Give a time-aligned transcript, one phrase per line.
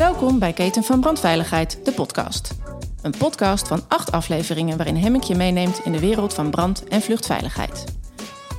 [0.00, 2.54] Welkom bij Keten van Brandveiligheid, de podcast.
[3.02, 7.00] Een podcast van acht afleveringen waarin Hemmink je meeneemt in de wereld van brand- en
[7.00, 7.84] vluchtveiligheid.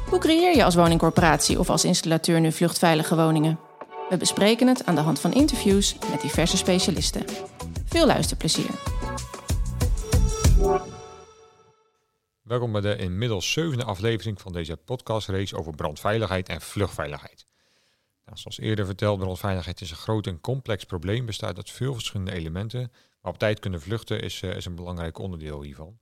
[0.09, 3.59] Hoe creëer je als woningcorporatie of als installateur nu vluchtveilige woningen?
[4.09, 7.25] We bespreken het aan de hand van interviews met diverse specialisten.
[7.85, 8.71] Veel luisterplezier.
[12.41, 17.45] Welkom bij de inmiddels zevende aflevering van deze podcastrace over brandveiligheid en vluchtveiligheid.
[18.25, 22.31] Nou, zoals eerder verteld, brandveiligheid is een groot en complex probleem, bestaat uit veel verschillende
[22.31, 22.91] elementen.
[23.21, 25.99] Maar op tijd kunnen vluchten is, eh, is een belangrijk onderdeel hiervan.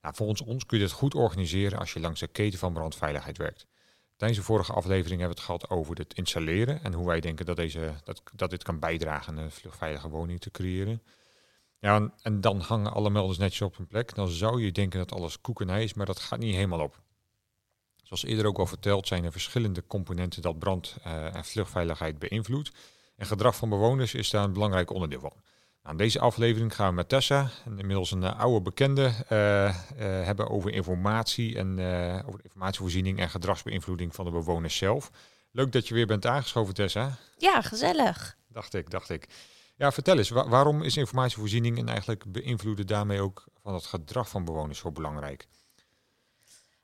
[0.00, 3.38] Nou, volgens ons kun je dit goed organiseren als je langs de keten van brandveiligheid
[3.38, 3.66] werkt.
[4.16, 7.46] Tijdens de vorige aflevering hebben we het gehad over het installeren en hoe wij denken
[7.46, 11.02] dat, deze, dat, dat dit kan bijdragen een vluchtveilige woning te creëren.
[11.78, 14.14] Ja, en, en dan hangen alle melders netjes op hun plek.
[14.14, 17.02] Dan zou je denken dat alles koekenij is, maar dat gaat niet helemaal op.
[18.10, 22.70] Zoals eerder ook al verteld, zijn er verschillende componenten dat brand- eh, en vluchtveiligheid beïnvloedt.
[23.16, 25.32] En gedrag van bewoners is daar een belangrijk onderdeel van.
[25.82, 29.76] Nou, in deze aflevering gaan we met Tessa, inmiddels een eh, oude bekende, uh,
[30.26, 31.78] hebben over informatie en
[32.26, 35.10] over informatievoorziening en gedragsbeïnvloeding van de bewoners zelf.
[35.50, 37.16] Leuk dat je weer bent aangeschoven, Tessa.
[37.36, 38.36] Ja, gezellig.
[38.48, 39.28] Dacht ik, dacht ik.
[39.76, 44.44] Ja, vertel eens, waarom is informatievoorziening en eigenlijk beïnvloeden daarmee ook van het gedrag van
[44.44, 45.48] bewoners zo belangrijk?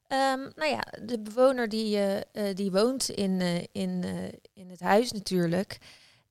[0.08, 4.04] Um, nou ja, de bewoner die, uh, die woont in, uh, in,
[4.52, 5.78] in het huis natuurlijk.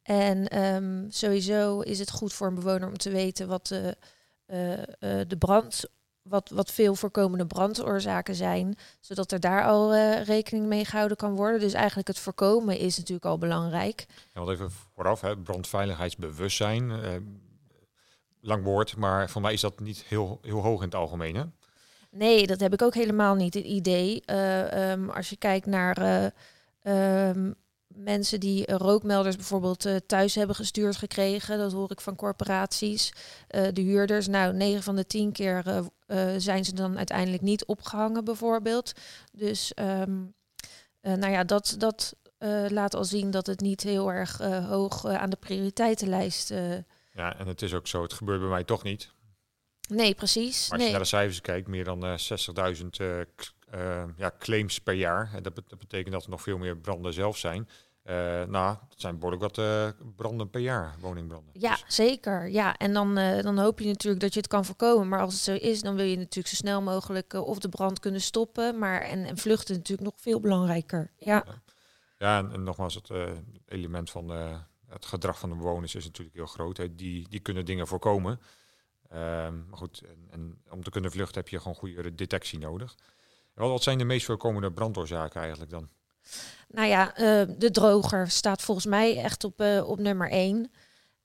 [0.02, 5.86] En um, sowieso is het goed voor een bewoner om te weten wat de, brand,
[6.22, 11.60] wat, wat veel voorkomende brandoorzaken zijn, zodat er daar al rekening mee gehouden kan worden.
[11.60, 14.06] Dus eigenlijk het voorkomen is natuurlijk al belangrijk.
[14.34, 16.92] Ja, want even vooraf, hè, brandveiligheidsbewustzijn,
[18.42, 21.36] lang woord, maar voor mij is dat niet heel, heel hoog in het algemeen.
[21.36, 21.44] Hè?
[22.16, 24.24] Nee, dat heb ik ook helemaal niet, het idee.
[24.26, 26.02] Uh, um, als je kijkt naar
[26.84, 27.56] uh, um,
[27.88, 33.14] mensen die rookmelders bijvoorbeeld thuis hebben gestuurd gekregen, dat hoor ik van corporaties,
[33.48, 34.28] de huurders.
[34.28, 35.64] Nou, 9 van de 10 keer
[36.38, 38.92] zijn ze dan uiteindelijk niet opgehangen bijvoorbeeld.
[39.32, 40.34] Dus um,
[41.02, 42.16] nou ja, dat, dat
[42.70, 44.38] laat al zien dat het niet heel erg
[44.68, 46.50] hoog aan de prioriteitenlijst...
[47.14, 49.14] ja, en het is ook zo, het gebeurt bij mij toch niet.
[49.88, 50.70] Nee, precies.
[50.70, 50.86] Maar als nee.
[50.86, 52.18] je naar de cijfers kijkt, meer dan uh,
[52.78, 53.20] 60.000 uh,
[53.76, 55.32] uh, ja, claims per jaar.
[55.34, 57.70] En dat, be dat, betekent dat er nog veel meer branden zelf zijn.
[58.48, 61.54] nou, het zijn behoorlijk wat branden per jaar, woningbranden.
[61.54, 61.96] Ja, dus.
[61.96, 62.50] zeker.
[62.50, 65.08] Ja, en dan, dan hoop je natuurlijk dat je het kan voorkomen.
[65.08, 68.00] Maar als het zo is, dan wil je natuurlijk zo snel mogelijk of de brand
[68.00, 68.80] kunnen stoppen.
[68.80, 71.12] Maar en, en vluchten natuurlijk nog veel belangrijker.
[71.18, 71.62] Ja, ja.
[72.18, 73.10] ja en, en, nogmaals, het
[73.66, 74.30] element van
[74.88, 76.78] het gedrag van de bewoners is natuurlijk heel groot.
[76.78, 76.96] Hè.
[76.96, 78.40] Die, die kunnen dingen voorkomen.
[79.16, 82.96] Um, maar goed, en, om te kunnen vluchten heb je gewoon goede detectie nodig.
[83.54, 85.90] Wat, wat zijn de meest voorkomende brandoorzaken eigenlijk dan?
[86.68, 90.72] Nou ja, uh, de droger staat volgens mij echt op, uh, op nummer één.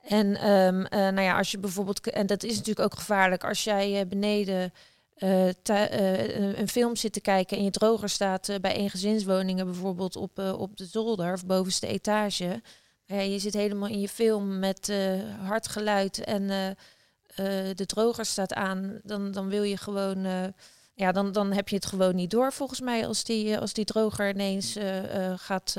[0.00, 3.64] En um, uh, nou ja, als je bijvoorbeeld, en dat is natuurlijk ook gevaarlijk, als
[3.64, 4.72] jij beneden
[5.14, 10.84] een film zit te kijken en je droger staat bij eengezinswoningen bijvoorbeeld op, op de
[10.84, 12.62] zolder of bovenste etage.
[13.06, 14.92] Je zit helemaal in je film met
[15.40, 16.76] hard geluid en
[17.74, 20.24] de droger staat aan, dan, dan wil je gewoon.
[20.24, 20.44] Uh,
[20.94, 23.84] ja, dan, dan heb je het gewoon niet door volgens mij als die, als die
[23.84, 24.76] droger ineens
[25.36, 25.76] gaat,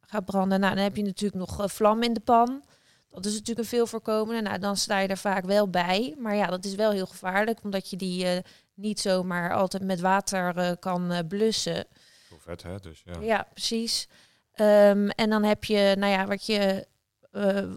[0.00, 0.60] gaat branden.
[0.60, 2.64] Nou, dan heb je natuurlijk nog vlam in de pan.
[3.10, 4.40] Dat is natuurlijk een veel voorkomende.
[4.42, 6.14] Nou, dan sta je er vaak wel bij.
[6.18, 8.42] Maar ja, dat is wel heel gevaarlijk, omdat je die
[8.74, 11.86] niet zomaar altijd met water kan blussen.
[12.28, 12.78] Heel vet, hè?
[12.78, 13.20] Dus, ja.
[13.20, 14.08] ja, precies.
[14.56, 16.86] Um, en dan heb je, nou ja, wat je
[17.32, 17.70] uh,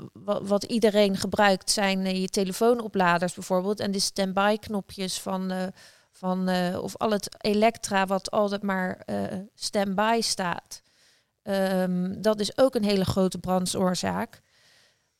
[0.43, 5.63] wat, iedereen gebruikt zijn uh, je telefoonopladers bijvoorbeeld en de standby knopjes van, uh,
[6.11, 9.05] van of al het elektra wat altijd maar
[9.55, 10.81] standby staat.
[11.43, 14.41] Um, dat is ook een hele grote brandsoorzaak.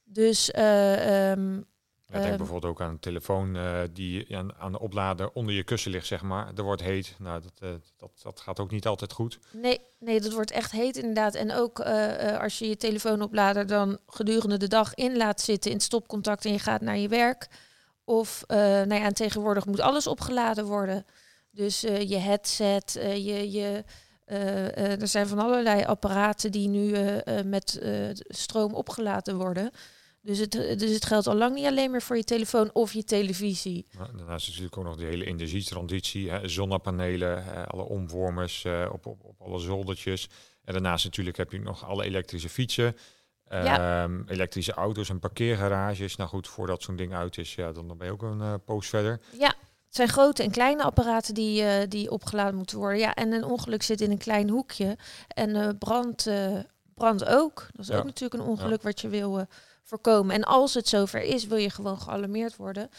[0.04, 1.66] Dus um,
[2.14, 5.64] ja, denk bijvoorbeeld ook aan een telefoon uh, die aan, aan de oplader onder je
[5.64, 6.52] kussen ligt, zeg maar.
[6.56, 7.16] Er wordt heet.
[7.20, 9.40] Nou, dat, uh, dat, dat gaat ook niet altijd goed.
[9.52, 11.36] Nee, nee, dat wordt echt heet inderdaad.
[11.36, 15.80] En ook uh, als je je telefoonoplader dan gedurende de dag in laat zitten in
[15.80, 17.48] stopcontact en je gaat naar je werk.
[18.04, 21.06] Of, nou ja, en tegenwoordig moet alles opgeladen worden.
[21.52, 23.52] Dus je headset, je...
[23.52, 23.84] je
[24.26, 26.96] er zijn van allerlei apparaten die nu
[27.46, 27.82] met
[28.28, 29.72] stroom opgeladen worden.
[30.26, 33.04] Dus het, dus het geldt al lang niet alleen meer voor je telefoon of je
[33.04, 33.86] televisie.
[33.98, 36.30] Nou, daarnaast is natuurlijk ook nog de hele energietransitie.
[36.30, 40.28] Hè, zonnepanelen, hè, alle omvormers uh, op, op, op alle zoldertjes.
[40.64, 42.96] En daarnaast natuurlijk heb je nog alle elektrische fietsen.
[43.50, 44.04] Ja.
[44.04, 46.16] Um, elektrische auto's en parkeergarages.
[46.16, 48.88] Nou goed, voordat zo'n ding uit is, ja, dan ben je ook een uh, poos
[48.88, 49.22] verder.
[49.40, 49.48] Ja,
[49.86, 53.00] het zijn grote en kleine apparaten die, uh, die opgeladen moeten worden.
[53.00, 54.98] Ja, en een ongeluk zit in een klein hoekje.
[55.28, 56.28] En brand
[56.96, 57.68] brand ook.
[57.72, 57.98] Dat is Ja.
[57.98, 59.46] ook natuurlijk een ongeluk wat je wil eh,
[59.84, 60.36] voorkomen.
[60.36, 62.90] En als het zover is, wil je gewoon gealarmeerd worden.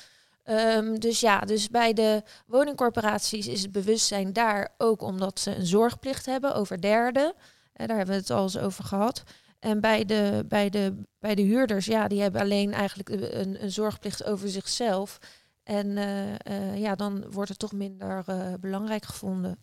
[0.44, 5.66] Ehm, dus ja, dus bij de woningcorporaties is het bewustzijn daar ook omdat ze een
[5.66, 7.34] zorgplicht hebben over derden.
[7.72, 9.22] Eh, daar hebben we het al eens over gehad.
[9.58, 13.70] En bij de, bij de, bij de huurders, ja, die hebben alleen eigenlijk een, een
[13.70, 15.18] zorgplicht over zichzelf.
[15.62, 18.24] En eh, eh, ja, dan wordt het toch minder
[18.60, 19.58] belangrijk gevonden.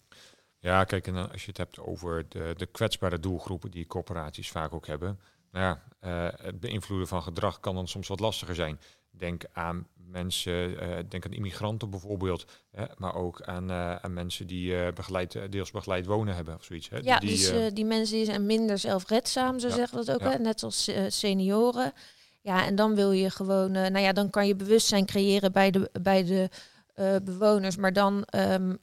[0.59, 4.74] Ja, kijk, en als je het hebt over de, de kwetsbare doelgroepen die corporaties vaak
[4.74, 5.19] ook hebben.
[5.51, 8.80] Nou ja, eh, het beïnvloeden van gedrag kan dan soms wat lastiger zijn.
[9.09, 14.48] Denk aan mensen, eh, denk aan immigranten bijvoorbeeld, hè, maar ook aan, eh, aan mensen
[14.48, 16.89] die begeleid, deels begeleid wonen hebben of zoiets.
[16.89, 20.15] Hè, Ja, die, dus die mensen die zijn minder zelfredzaam, zo Ja, zeggen we dat
[20.15, 20.31] ook, ja.
[20.31, 20.38] hè?
[20.38, 21.94] net als senioren.
[22.42, 25.89] Ja, en dan wil je gewoon, nou ja, dan kan je bewustzijn creëren bij de,
[26.01, 26.50] bij de
[27.24, 28.75] bewoners, maar dan, ehm,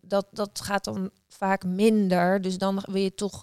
[0.00, 2.40] dat, dat gaat dan vaak minder.
[2.40, 3.42] Dus dan wil je toch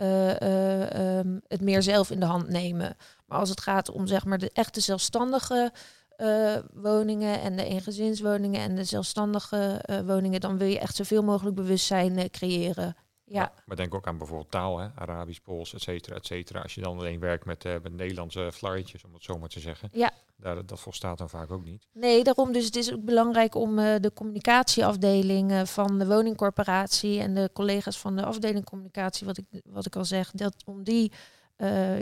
[0.00, 2.96] eh, eh, ehm, het meer zelf in de hand nemen.
[3.26, 5.72] Maar als het gaat om zeg maar de echte zelfstandige
[6.16, 11.56] eh, woningen en de eengezinswoningen en de zelfstandige woningen, dan wil je echt zoveel mogelijk
[11.56, 12.96] bewustzijn creëren.
[13.32, 16.60] Ja, Maar denk ook aan bijvoorbeeld taal, hè, Arabisch, Pools, et cetera, et cetera.
[16.60, 19.60] Als je dan alleen werkt met, eh, met Nederlandse flarretjes, om het zo maar te
[19.60, 19.88] zeggen.
[19.92, 20.10] Ja.
[20.36, 21.86] Daar, dat volstaat dan vaak ook niet.
[21.92, 27.20] nee, daarom dus het is ook belangrijk om eh, de communicatieafdeling eh, van de woningcorporatie
[27.20, 30.84] en de collega's van de afdeling communicatie, wat ik, wat ik al zeg, dat om
[30.84, 31.12] die,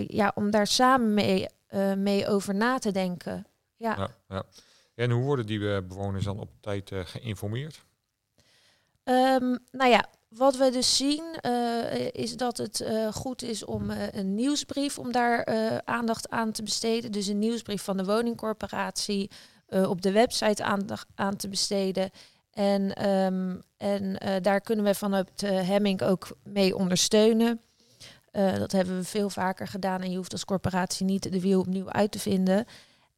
[0.07, 1.47] ja, om daar samen mee,
[1.97, 3.47] mee over na te denken.
[3.77, 3.97] Ja.
[3.97, 4.43] Ja, ja.
[4.95, 7.85] En hoe worden die bewoners dan op tijd geïnformeerd?
[9.05, 13.91] Ehm, nou ja, wat we dus zien eh, is dat het eh, goed is om
[13.91, 15.47] eh, een nieuwsbrief, om daar
[15.85, 17.13] aandacht aan te besteden.
[17.13, 19.31] Dus een nieuwsbrief van de woningcorporatie
[19.71, 22.11] op de website aandacht aan te besteden.
[22.53, 27.61] En, ehm, en daar kunnen we vanuit Hemming ook mee ondersteunen.
[28.33, 31.91] Dat hebben we veel vaker gedaan en je hoeft als corporatie niet de wiel opnieuw
[31.91, 32.65] uit te vinden.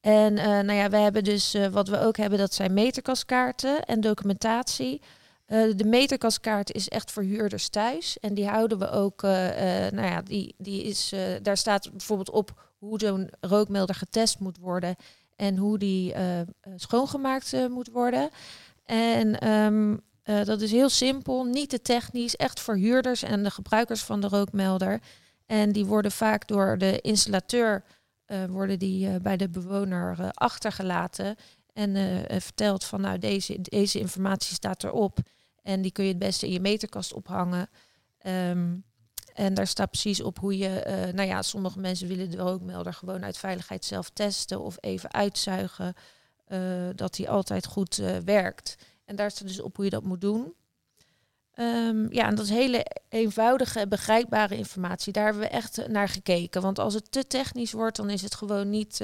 [0.00, 5.00] En nou ja, we hebben dus wat we ook hebben, dat zijn meterkaskaarten en documentatie.
[5.50, 8.18] Uh, de meterkaskaart is echt voor huurders thuis.
[8.18, 11.12] En die houden we ook, uh, uh, nou ja, die, die is,
[11.42, 14.96] daar staat bijvoorbeeld op hoe zo'n rookmelder getest moet worden.
[15.36, 16.14] En hoe die
[16.76, 18.30] schoongemaakt moet worden.
[18.84, 24.02] En um, dat is heel simpel, niet te technisch, echt voor huurders en de gebruikers
[24.02, 25.00] van de rookmelder.
[25.46, 27.84] En die worden vaak door de installateur
[28.48, 31.36] worden die, bij de bewoner achtergelaten.
[31.72, 31.96] En
[32.42, 35.18] vertelt van nou deze, deze informatie staat erop.
[35.70, 37.70] En die kun je het beste in je meterkast ophangen.
[38.26, 38.84] Um,
[39.34, 42.94] en daar staat precies op hoe je, uh, nou ja, sommige mensen willen de rookmelder
[42.94, 45.94] gewoon uit veiligheid zelf testen of even uitzuigen,
[46.48, 48.76] uh, dat die altijd goed uh, werkt.
[49.04, 50.54] En daar staat dus op hoe je dat moet doen.
[51.54, 55.12] Um, ja, en dat is hele eenvoudige, begrijpbare informatie.
[55.12, 56.62] Daar hebben we echt naar gekeken.
[56.62, 59.00] Want als het te technisch wordt, dan is het gewoon niet.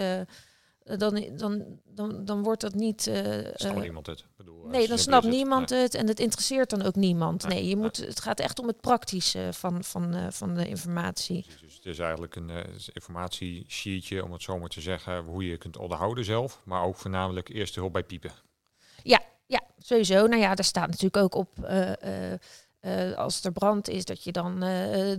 [0.86, 3.06] Dan, dan, dan, dan wordt dat niet.
[3.06, 4.24] Uh, snapt niemand het?
[4.36, 7.42] Bedoel, nee, dan snapt niemand het en het interesseert dan ook niemand.
[7.42, 10.68] Nee, nee je moet, het gaat echt om het praktische van, van, uh, van de
[10.68, 11.42] informatie.
[11.42, 12.60] Precies, dus het is eigenlijk een uh,
[12.92, 17.48] informatiesheetje, om het zo maar te zeggen, hoe je kunt onderhouden zelf, maar ook voornamelijk
[17.48, 18.32] eerste hulp bij piepen.
[19.02, 20.26] Ja, ja sowieso.
[20.26, 21.68] Nou ja, daar staat natuurlijk ook op.
[22.80, 24.60] Uh, als er brand is, dat je dan uh,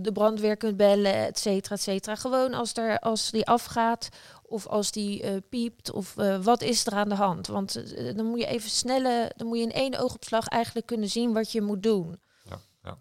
[0.00, 2.14] de brandweer kunt bellen, et cetera, et cetera.
[2.14, 4.08] Gewoon als, er, als die afgaat
[4.48, 7.46] of als die uh, piept of wat is er aan de hand.
[7.46, 11.32] Want dan moet je even snelle, dan moet je in één oogopslag eigenlijk kunnen zien
[11.32, 12.20] wat je moet doen.
[12.44, 12.58] Ja,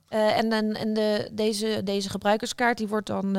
[0.10, 0.34] ja.
[0.36, 3.38] en dan, en de, deze, deze gebruikerskaart, die wordt dan...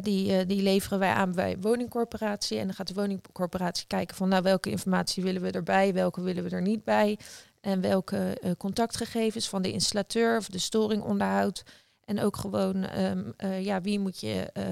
[0.00, 2.58] die, die leveren wij aan bij woningcorporatie.
[2.58, 6.44] En dan gaat de woningcorporatie kijken van nou, welke informatie willen we erbij, welke willen
[6.44, 7.18] we er niet bij.
[7.60, 11.62] En welke uh, contactgegevens van de installateur of de storing onderhoudt.
[12.04, 14.64] En ook gewoon, um, uh, ja, wie moet je uh,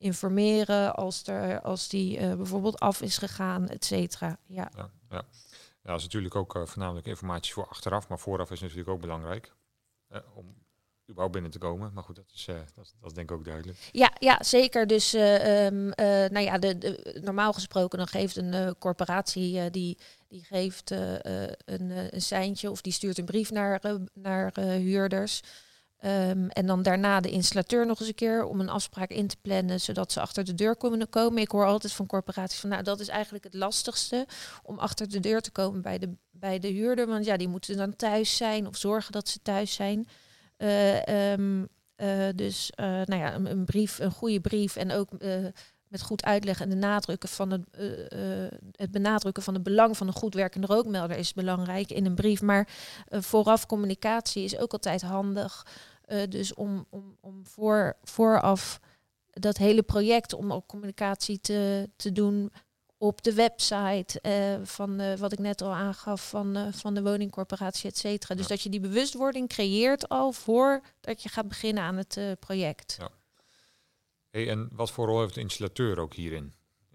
[0.00, 4.38] informeren als, er, als die bijvoorbeeld af is gegaan, et cetera.
[4.46, 4.70] Ja.
[4.76, 5.24] Ja, ja.
[5.82, 9.52] ja, dat is natuurlijk ook voornamelijk informatie voor achteraf, maar vooraf is natuurlijk ook belangrijk.
[10.34, 10.54] om
[11.10, 11.92] überhaupt binnen te komen.
[11.92, 13.78] Maar goed, dat is, dat, is, dat is denk ik ook duidelijk.
[13.92, 14.86] Ja, ja zeker.
[14.86, 15.92] Dus um, uh,
[16.28, 22.22] nou ja, de, de, normaal gesproken dan geeft een corporatie die, die geeft een, een
[22.22, 23.80] seintje of die stuurt een brief naar,
[24.14, 25.40] naar huurders.
[26.04, 29.36] Um, en dan daarna de installateur nog eens een keer om een afspraak in te
[29.42, 31.42] plannen, zodat ze achter de deur kunnen komen.
[31.42, 34.26] Ik hoor altijd van corporaties van, nou, dat is eigenlijk het lastigste
[34.62, 37.06] om achter de deur te komen bij de, bij de huurder.
[37.06, 40.08] Want ja, die moeten dan thuis zijn of zorgen dat ze thuis zijn.
[40.58, 45.08] Uh, um, uh, dus uh, nou ja, een, brief, een goede brief en ook
[45.88, 47.62] met goed uitleggen en de nadrukken van het,
[48.72, 52.42] het benadrukken van het belang van een goed werkende rookmelder is belangrijk in een brief.
[52.42, 52.68] Maar
[53.08, 55.66] vooraf communicatie is ook altijd handig.
[56.10, 58.80] Eh, dus om, om, om voor, vooraf
[59.30, 62.52] dat hele project, om ook communicatie te, te doen
[62.98, 67.90] op de website eh, van uh, wat ik net al aangaf van, van de woningcorporatie,
[67.90, 68.34] et cetera.
[68.34, 72.96] Dus dat je die bewustwording creëert al voordat je gaat beginnen aan het project.
[72.98, 73.10] Ja.
[74.30, 76.52] Hey, en wat voor rol heeft de installateur ook hierin?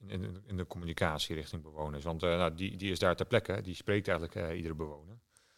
[0.08, 2.04] In, in de communicatie richting bewoners?
[2.04, 5.18] Want nou, die, die is daar ter plekke, die spreekt eigenlijk iedere bewoner.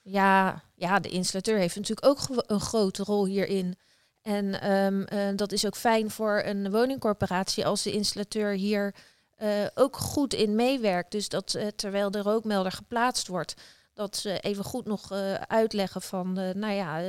[0.10, 3.78] Ja, ja, de installateur heeft natuurlijk ook een grote rol hierin.
[4.22, 8.96] En um, dat is ook fijn voor een woningcorporatie als de installateur hier
[9.38, 11.12] uh, ook goed in meewerkt.
[11.12, 13.54] Dus dat uh, terwijl de rookmelder geplaatst wordt,
[13.94, 15.12] dat ze even goed nog
[15.48, 17.02] uitleggen van, nou ja,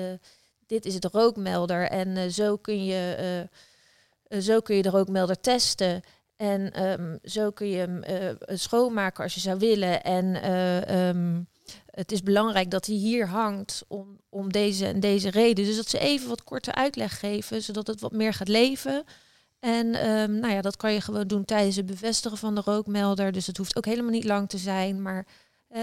[0.67, 3.49] dit is de rookmelder en zo, kun je,
[4.41, 6.03] zo kun je de rookmelder testen.
[6.37, 8.03] En um, zo kun je hem
[8.47, 10.03] schoonmaken als je zou willen.
[10.03, 10.51] En
[10.95, 11.49] um,
[11.87, 15.65] het is belangrijk dat hij hier hangt om, om deze en deze reden.
[15.65, 19.05] Dus dat ze even wat korte uitleg geven, zodat het wat meer gaat leven.
[19.61, 23.33] En um, nou ja, dat kan je gewoon doen tijdens het bevestigen van de rookmelder.
[23.33, 25.03] Dus het hoeft ook helemaal niet lang te zijn.
[25.03, 25.27] Maar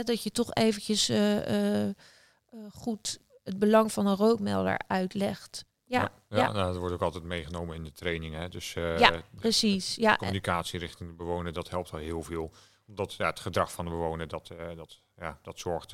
[0.03, 1.93] dat je toch eventjes uh, uh,
[2.71, 5.65] goed het belang van een rookmelder uitlegt.
[5.83, 6.51] Ja, ja, ja.
[6.51, 8.35] Nou, dat wordt ook altijd meegenomen in de training.
[8.35, 8.49] Hè.
[8.49, 9.95] Dus ja, precies.
[9.95, 10.15] Ja.
[10.15, 12.51] communicatie richting de bewoner, dat helpt al heel veel.
[12.87, 15.93] Omdat ja, het gedrag van de bewoner, dat, dat, ja, dat zorgt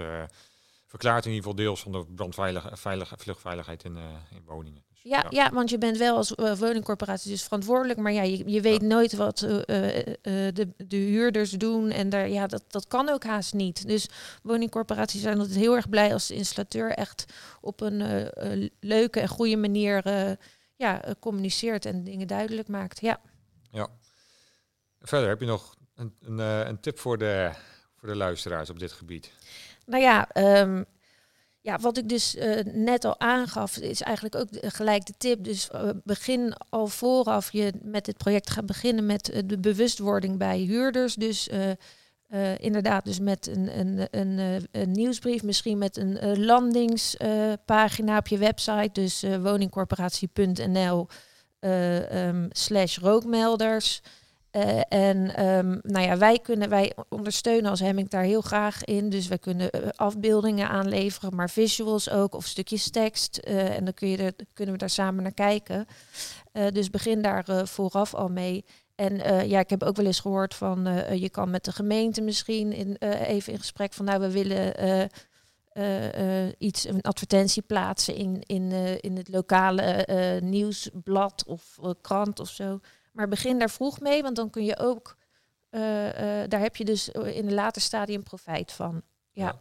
[0.88, 3.98] verklaart in ieder geval deels van de brandveilige vluchtveiligheid in,
[4.32, 4.84] in woningen.
[5.04, 8.00] Ja, ja, want je bent wel als uh, woningcorporatie dus verantwoordelijk.
[8.00, 9.50] Maar ja, je, je weet nooit wat uh,
[10.22, 11.90] de, de huurders doen.
[11.90, 13.88] En daar, ja, dat, dat kan ook haast niet.
[13.88, 14.10] Dus
[14.44, 17.26] woningcorporaties zijn altijd heel erg blij als de installateur echt
[17.62, 18.32] op een
[18.80, 20.04] leuke en goede manier
[20.76, 23.02] ja, communiceert en dingen duidelijk maakt.
[23.02, 23.22] Ja.
[23.72, 23.88] ja.
[25.00, 27.52] Verder heb je nog een, een, een tip voor de,
[27.98, 29.32] voor de luisteraars op dit gebied?
[29.86, 30.28] Nou ja,
[30.62, 30.86] um,
[31.62, 35.44] ja, wat ik dus uh, net al aangaf, is eigenlijk ook gelijk de tip.
[35.44, 40.58] Dus uh, begin al vooraf je met dit project gaat beginnen met de bewustwording bij
[40.60, 41.16] huurders.
[41.16, 41.50] Dus
[42.58, 43.80] inderdaad, dus met een,
[44.12, 48.90] een, een, nieuwsbrief, misschien met een landingspagina op je website.
[48.92, 51.08] Dus woningcorporatie.nl
[51.60, 54.02] um, slash rookmelders.
[54.52, 59.10] Uh, en um, nou ja, wij kunnen, wij ondersteunen als Hemming daar heel graag in.
[59.10, 63.40] Dus wij kunnen uh, afbeeldingen aanleveren, maar visuals ook, of stukjes tekst.
[63.48, 65.86] Uh, en dan kun je er, kunnen we daar samen naar kijken.
[66.74, 68.66] dus begin daar vooraf al mee.
[68.96, 70.90] En ja, ik heb ook wel eens gehoord van,
[71.20, 75.10] je kan met de gemeente misschien in, even in gesprek van, nou, we willen
[76.58, 80.06] iets, een advertentie plaatsen in, in, in het lokale
[80.44, 82.80] nieuwsblad of krant of zo.
[83.12, 85.16] Maar begin daar vroeg mee, want dan kun je ook,
[85.72, 86.14] uh, uh,
[86.48, 89.02] daar heb je dus in een later stadium profijt van.
[89.32, 89.46] Ja.
[89.46, 89.60] ja.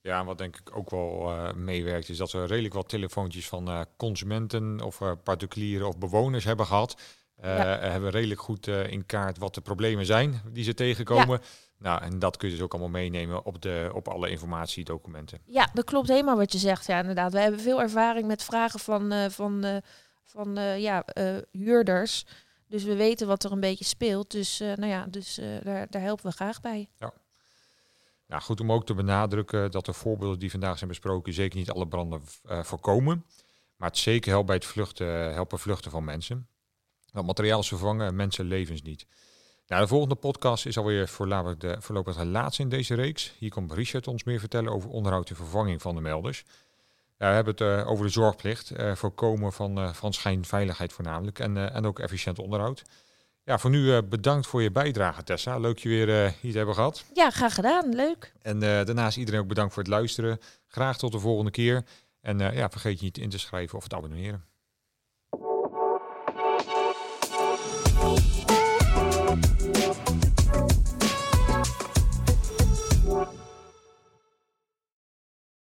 [0.00, 3.86] ja wat denk ik ook wel uh, meewerkt, is dat we redelijk wat telefoontjes van
[3.96, 7.00] consumenten of particulieren of bewoners hebben gehad.
[7.42, 7.78] Ja.
[7.78, 11.40] Hebben redelijk goed in kaart wat de problemen zijn die ze tegenkomen.
[11.42, 11.46] Ja.
[11.78, 15.40] Nou, en dat kun je dus ook allemaal meenemen op, de, op alle informatiedocumenten.
[15.44, 16.86] Ja, dat klopt helemaal wat je zegt.
[16.86, 17.32] Ja, inderdaad.
[17.32, 19.82] We hebben veel ervaring met vragen van, van,
[20.24, 21.04] van ja,
[21.50, 22.24] huurders.
[22.70, 24.30] Dus we weten wat er een beetje speelt.
[24.30, 26.88] Dus, uh, nou ja, dus uh, daar, daar helpen we graag bij.
[26.98, 27.12] Ja.
[28.26, 31.70] Nou, goed om ook te benadrukken dat de voorbeelden die vandaag zijn besproken zeker niet
[31.70, 33.24] alle branden uh, voorkomen.
[33.76, 36.48] Maar het zeker helpt bij het vluchten, helpen vluchten van mensen.
[37.12, 39.06] Want materiaal is vervangen, mensen levens niet.
[39.66, 43.34] Nou, de volgende podcast is alweer voorlopig de, voorlopig de laatste in deze reeks.
[43.38, 46.44] Hier komt Richard ons meer vertellen over onderhoud en vervanging van de melders.
[47.20, 51.38] Ja, we hebben het uh, over de zorgplicht, uh, voorkomen van, uh, van schijnveiligheid voornamelijk
[51.38, 52.82] en, en ook efficiënt onderhoud.
[53.44, 55.58] Ja, voor nu bedankt voor je bijdrage Tessa.
[55.58, 57.04] Leuk je weer hier te hebben gehad.
[57.14, 57.94] Ja, graag gedaan.
[57.94, 58.32] Leuk.
[58.42, 60.38] En daarnaast iedereen ook bedankt voor het luisteren.
[60.66, 61.84] Graag tot de volgende keer.
[62.20, 64.44] En ja, vergeet je niet in te schrijven of te abonneren.